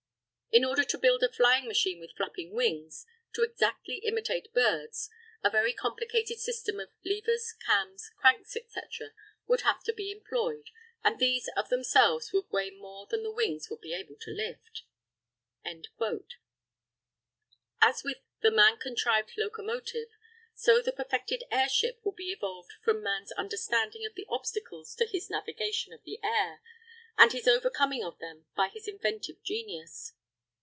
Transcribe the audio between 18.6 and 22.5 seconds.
contrived locomotive, so the perfected airship will be